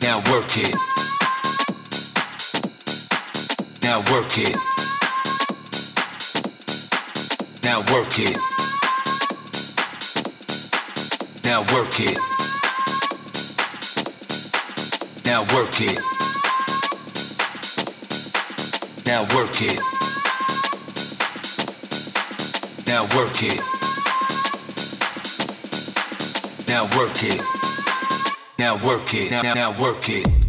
Now 0.00 0.18
work 0.30 0.56
it. 0.56 0.76
Now 3.82 4.00
work 4.12 4.38
it. 4.38 4.56
Now 7.64 7.80
work 7.92 8.18
it. 8.18 8.38
Now 11.44 11.62
work 11.74 12.00
it. 12.00 12.18
Now 15.24 15.42
work 15.54 15.80
it. 15.80 16.00
Now 19.04 19.22
work 19.34 19.62
it. 19.62 19.80
Now 22.86 23.02
work 23.16 23.42
it. 23.42 23.60
Now 26.68 26.96
work 26.96 27.22
it. 27.24 27.57
Now 28.58 28.74
work 28.84 29.14
it. 29.14 29.30
Now, 29.30 29.54
now 29.54 29.80
work 29.80 30.08
it. 30.08 30.47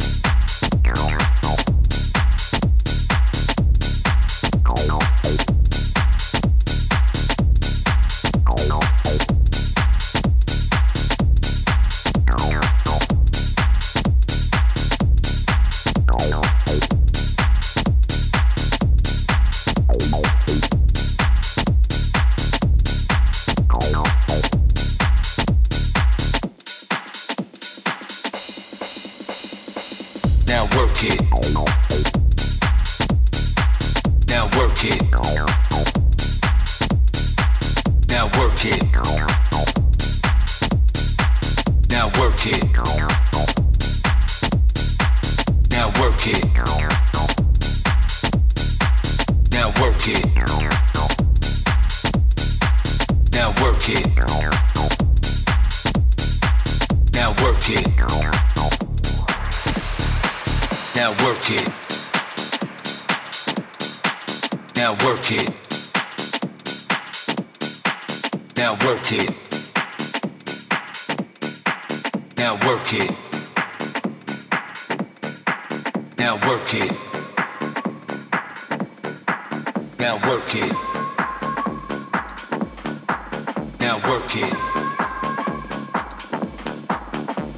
Now 83.90 83.98
work 84.08 84.36
it. 84.36 84.52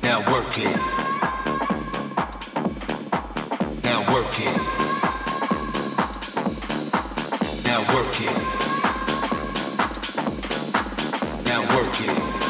Now 0.03 0.33
work 0.33 0.57
it. 0.57 0.77
Now 3.85 4.01
work 4.11 4.41
it. 4.41 4.57
Now 7.67 7.81
work 7.95 8.21
it. 8.23 8.39
Now 11.45 11.77
work 11.77 12.01
it. 12.01 12.42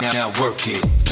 now, 0.00 0.10
now 0.12 0.40
work 0.40 0.66
it. 0.66 1.07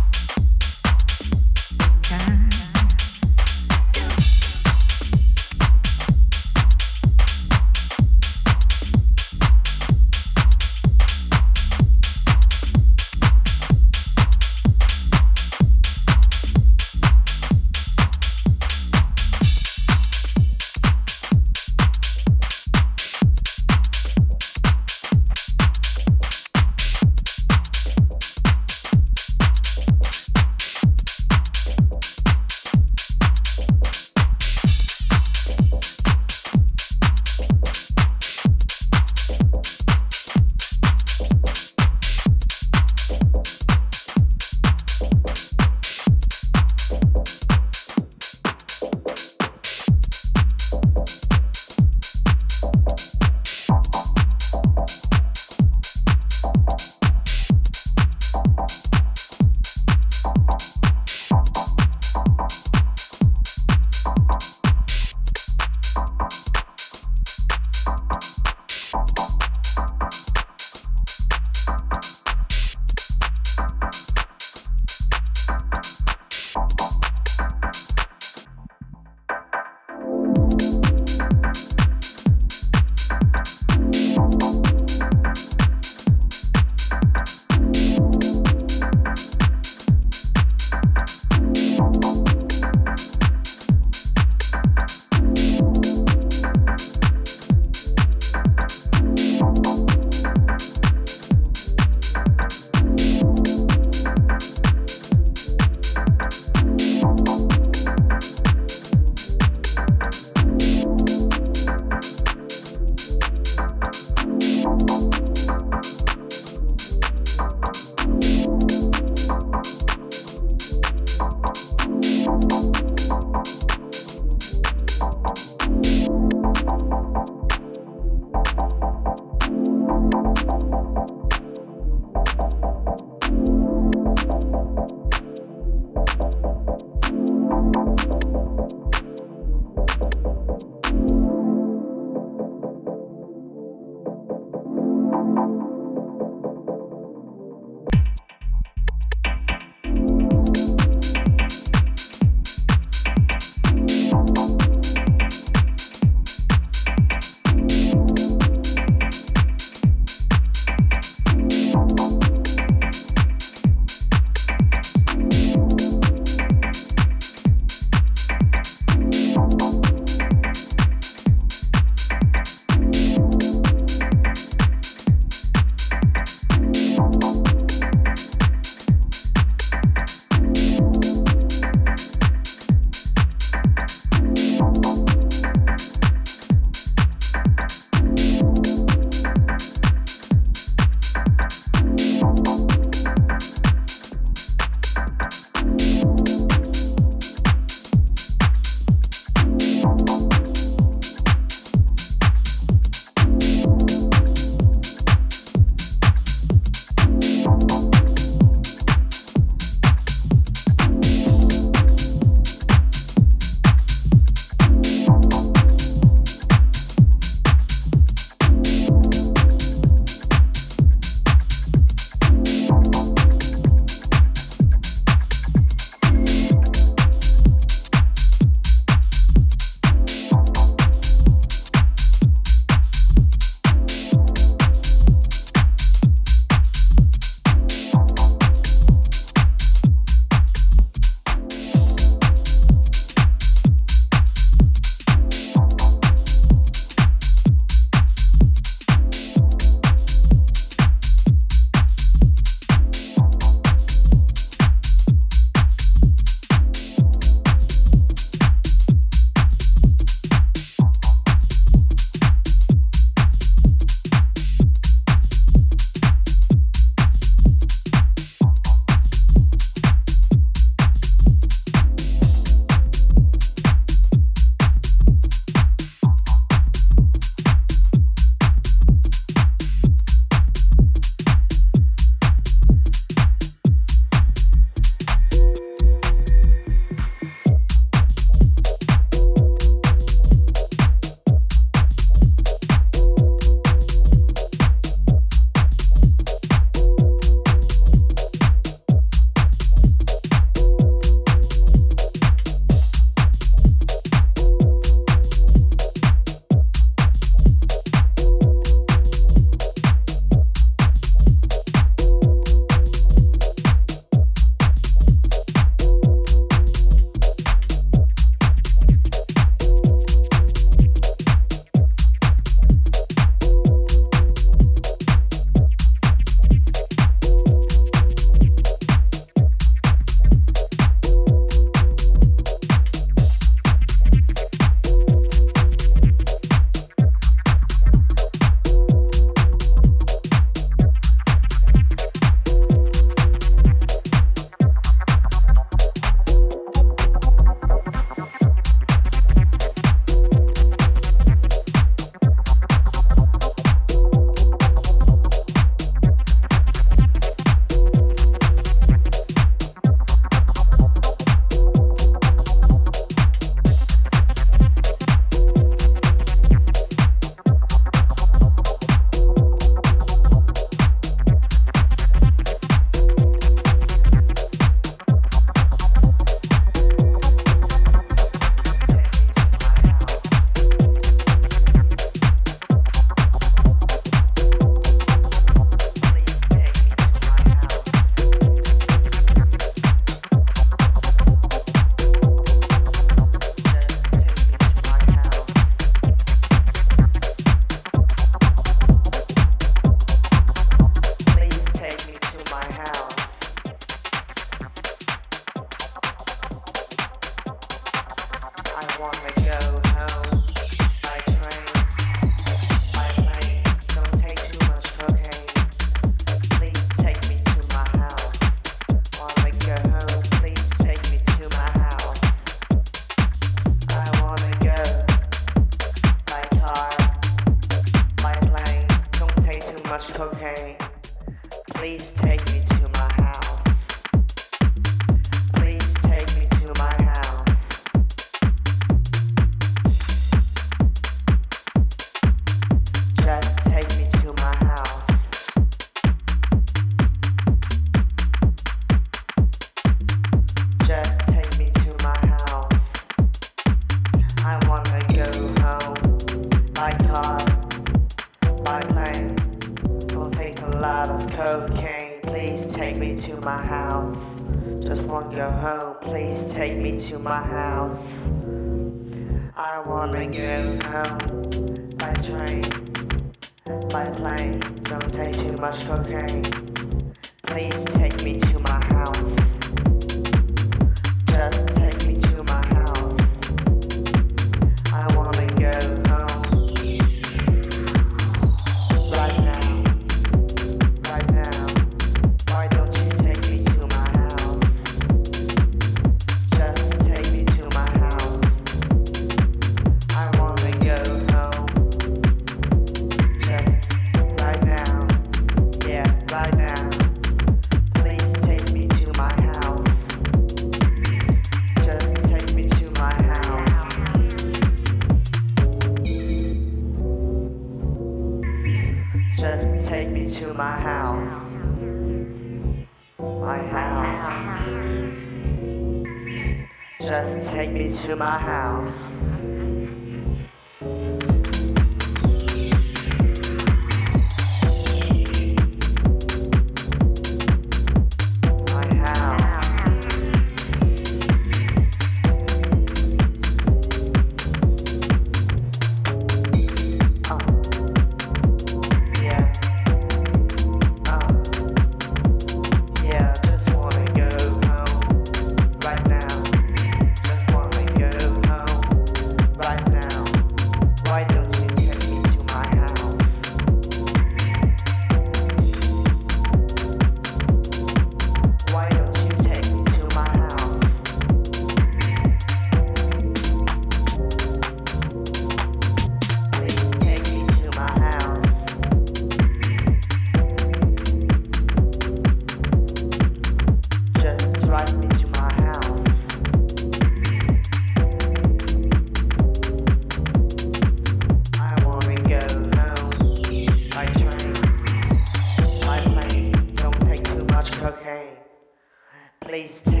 please. 599.51 600.00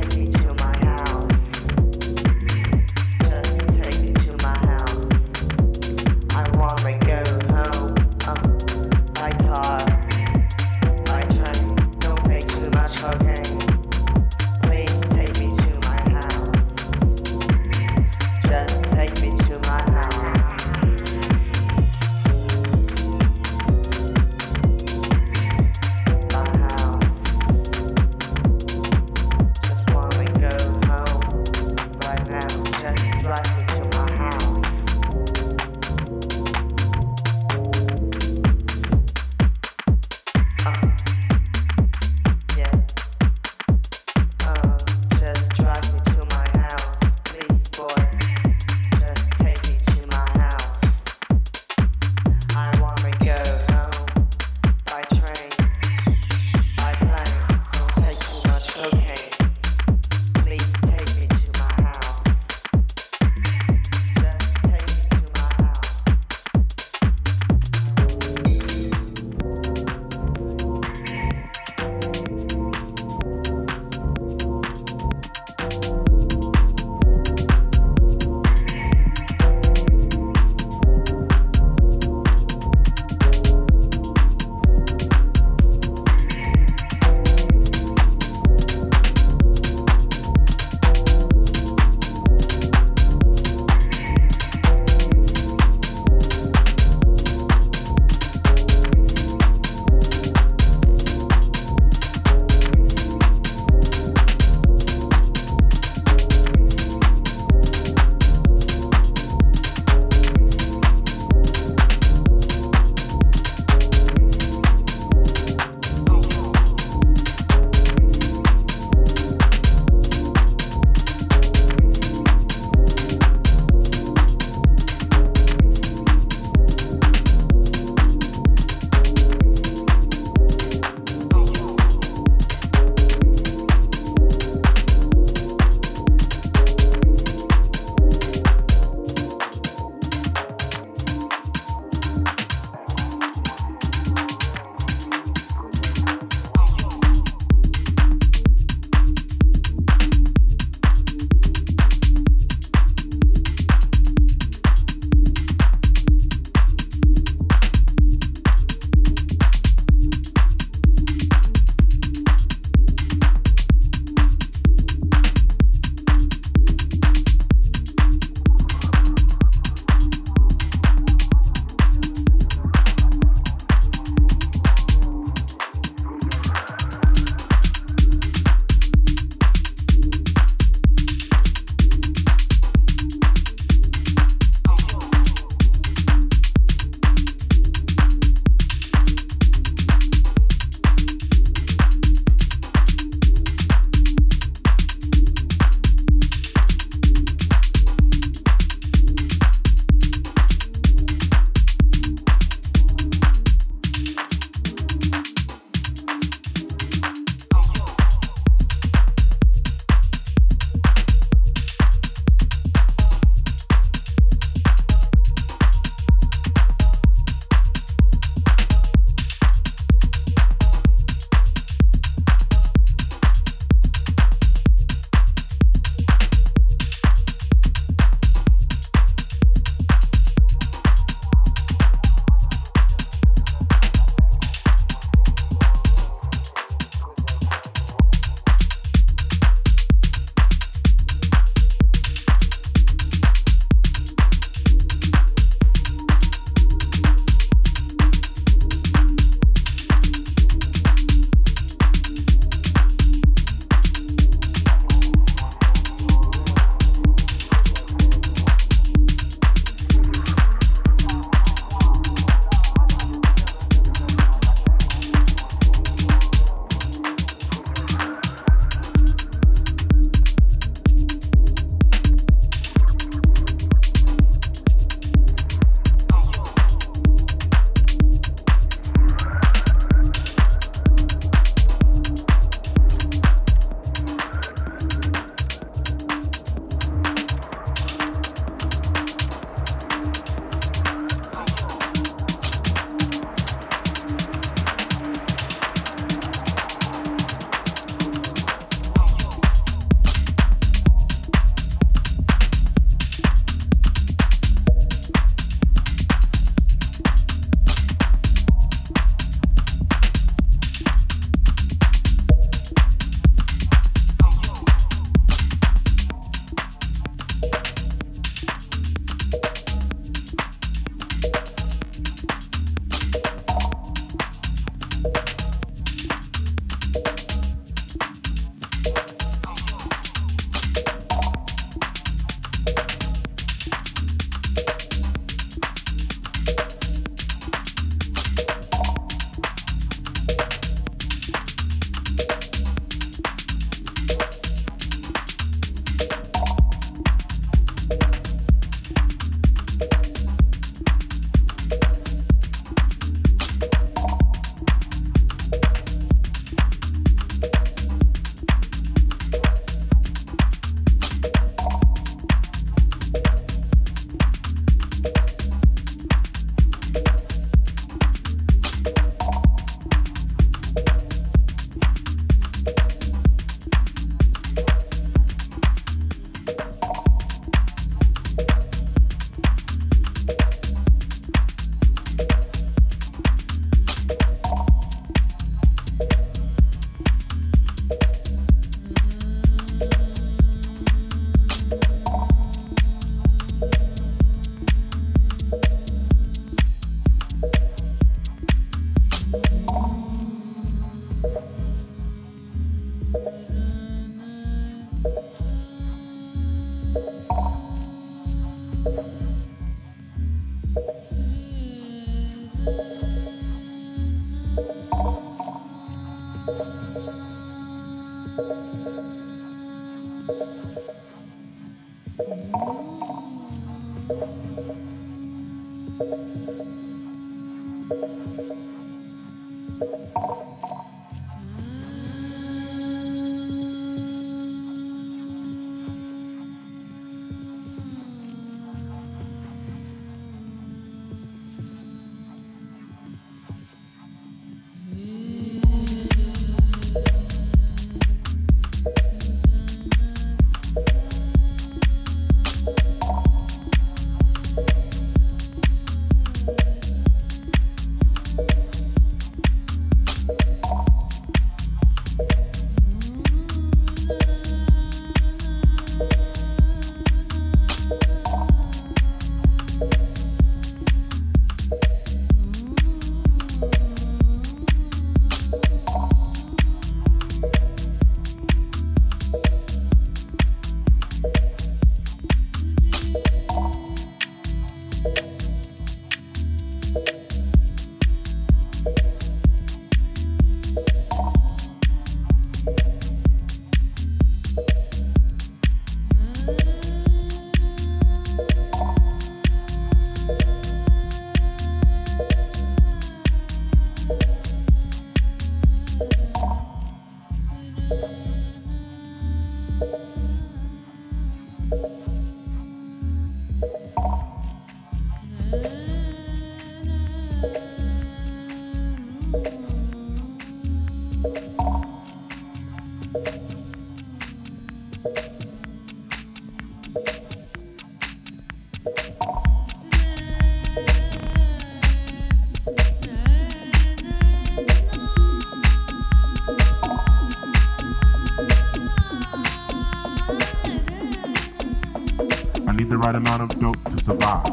Survive. 544.01 544.43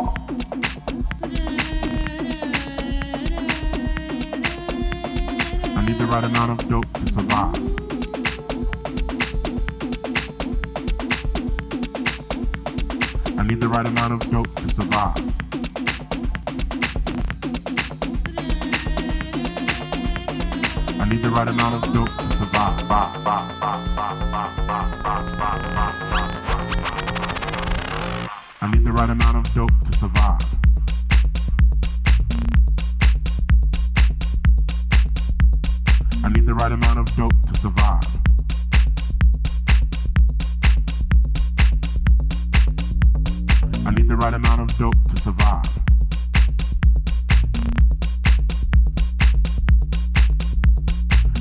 I 5.75 5.85
need 5.87 5.99
the 5.99 6.07
right 6.07 6.25
amount 6.25 6.51
of 6.51 6.69
dope 6.69 6.93
to 6.93 7.07
survive. 7.13 7.55
I 13.39 13.43
need 13.43 13.61
the 13.61 13.69
right 13.69 13.87
amount 13.87 14.13
of 14.13 14.31
dope 14.31 14.55
to 14.55 14.69
survive. 14.69 15.17
I 21.01 21.09
need 21.09 21.23
the 21.23 21.31
right 21.31 21.49
amount 21.49 21.75
of 21.75 21.95
dope 21.95 22.15
to 22.19 22.37
survive. 22.37 23.49
I 28.61 28.69
need 28.73 28.85
the 28.85 28.93
right 28.93 29.09
amount 29.09 29.37
of 29.37 29.55
dope 29.55 29.71
to 29.85 29.93
survive. 29.93 30.41
I 36.25 36.29
need 36.31 36.45
the 36.45 36.55
right 36.55 36.73
amount 36.73 36.99
of 36.99 37.17
dope 37.17 37.41
to 37.47 37.55
survive. 37.55 38.03
I 43.87 43.91
need 43.93 44.09
the 44.09 44.17
right 44.17 44.35
amount 44.35 44.61
of 44.63 44.77
dope 44.77 45.05
to 45.09 45.17
survive. 45.23 45.65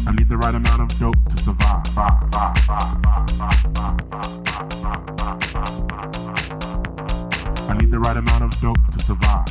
I 0.05 0.11
need 0.11 0.29
the 0.29 0.37
right 0.37 0.53
amount 0.53 0.81
of 0.83 0.99
dope 0.99 1.25
to 1.29 1.37
survive. 1.41 1.67
The 7.97 8.03
right 8.03 8.17
amount 8.17 8.43
of 8.43 8.51
dope 8.61 8.77
to 8.91 8.99
survive. 8.99 9.49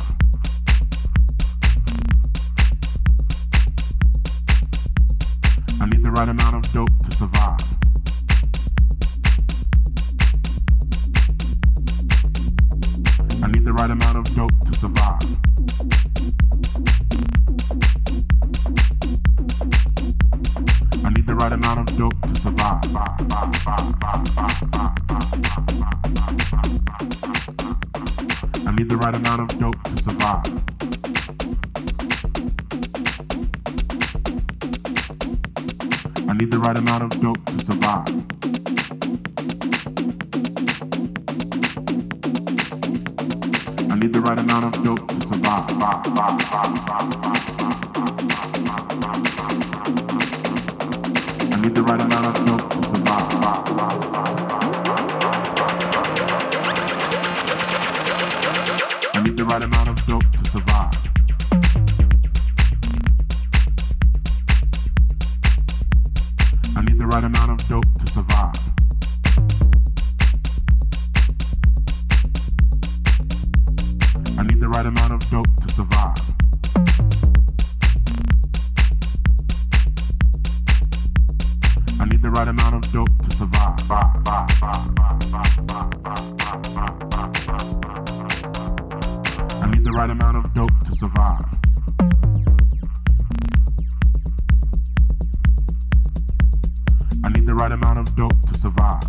I 5.81 5.85
need 5.89 6.01
the 6.01 6.11
right 6.11 6.29
amount 6.29 6.55
of 6.55 6.71
dope 6.71 6.97
to 7.03 7.11
survive. 7.11 7.59
I 13.43 13.47
need 13.51 13.65
the 13.65 13.73
right 13.73 13.91
amount 13.91 14.17
of 14.17 14.33
dope 14.33 14.57
to 14.65 14.73
survive. 14.73 15.21
I 21.03 21.09
need 21.09 21.27
the 21.27 21.35
right 21.35 21.51
amount 21.51 21.79
of 21.81 21.97
dope 21.97 22.21
to 22.21 22.35
survive. 22.39 22.87
I 30.27 30.33
need 36.33 36.51
the 36.51 36.59
right 36.59 36.75
amount 36.75 37.03
of 37.03 37.21
dope 37.21 37.45
to 37.45 37.59
survive. 37.63 38.09
I 43.89 43.95
need 43.95 44.11
the 44.11 44.19
right 44.19 44.37
amount 44.37 44.75
of 44.75 44.83
dope 44.83 45.07
to 45.07 45.21
survive. 45.21 47.16
The 82.27 82.33
right 82.33 82.47
amount 82.49 82.75
of 82.75 82.91
dope 82.91 83.17
to 83.23 83.31
survive. 83.37 83.91
I 89.61 89.67
need 89.71 89.83
the 89.85 89.91
right 89.95 90.11
amount 90.11 90.35
of 90.35 90.53
dope 90.53 90.79
to 90.83 90.95
survive. 90.95 91.45
I 97.23 97.29
need 97.29 97.47
the 97.47 97.55
right 97.55 97.71
amount 97.71 97.99
of 97.99 98.15
dope 98.17 98.41
to 98.47 98.57
survive. 98.57 99.03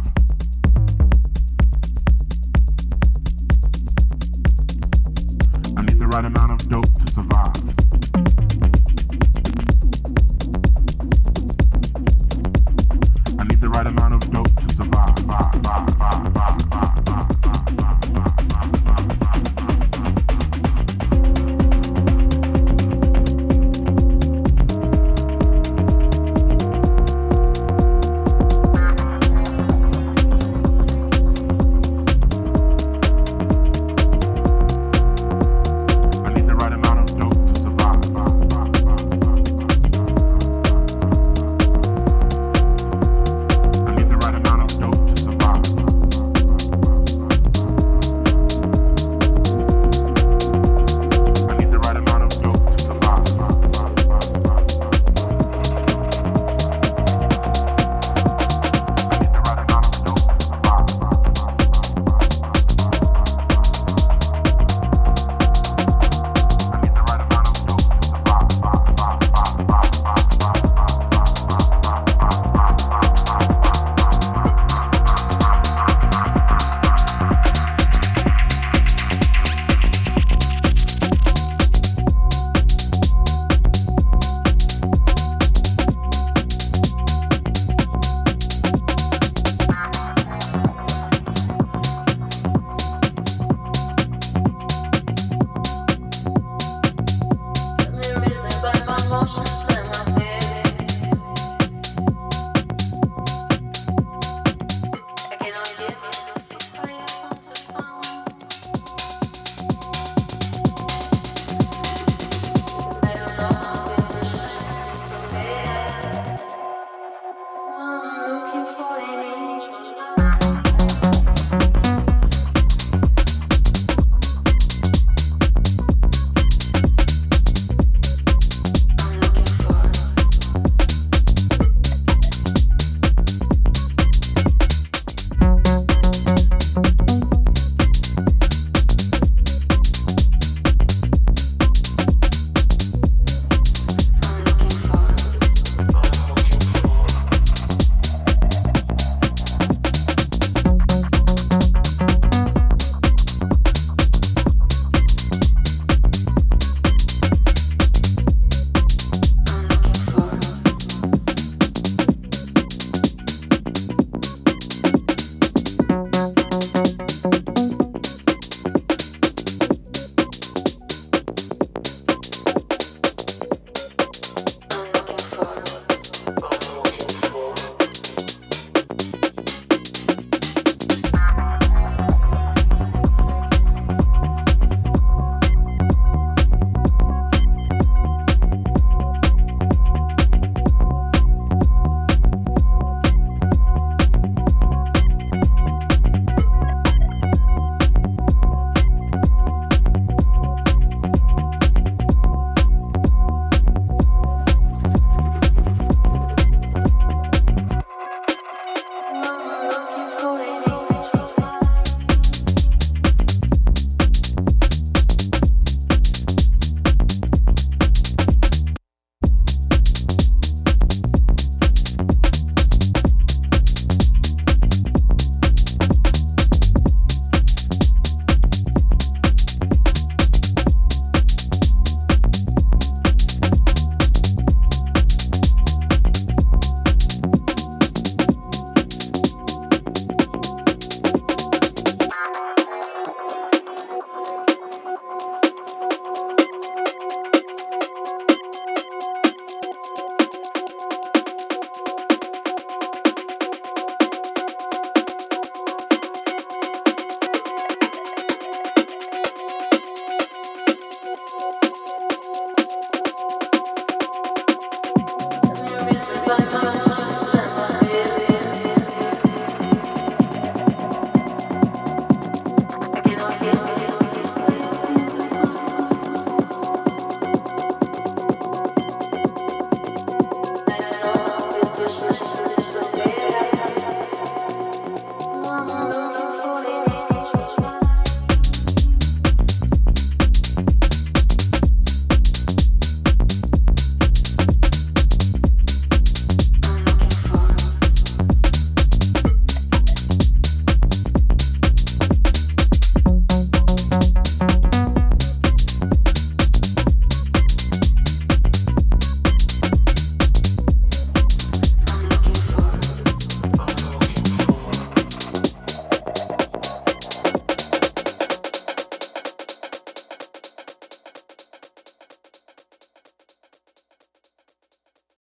I 5.77 5.83
need 5.83 5.99
the 5.99 6.07
right 6.07 6.25
amount 6.25 6.53
of 6.53 6.69
dope 6.69 6.95
to 7.01 7.13
survive. 7.13 7.78